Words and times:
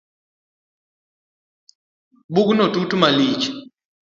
Bugono 2.33 2.65
tut 2.73 2.91
malich 3.05 3.43